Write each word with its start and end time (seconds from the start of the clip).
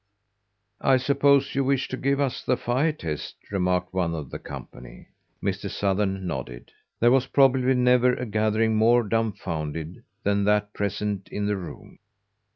"I 0.81 0.97
suppose 0.97 1.53
you 1.53 1.63
wish 1.63 1.87
to 1.89 1.95
give 1.95 2.19
us 2.19 2.41
the 2.43 2.57
fire 2.57 2.91
test," 2.91 3.35
remarked 3.51 3.93
one 3.93 4.15
of 4.15 4.31
the 4.31 4.39
company. 4.39 5.09
Mr. 5.43 5.69
Sothern 5.69 6.25
nodded. 6.25 6.71
There 6.99 7.11
was 7.11 7.27
probably 7.27 7.75
never 7.75 8.13
a 8.15 8.25
gathering 8.25 8.75
more 8.75 9.03
dumbfounded 9.07 10.03
than 10.23 10.43
that 10.45 10.73
present 10.73 11.27
in 11.31 11.45
the 11.45 11.55
room. 11.55 11.99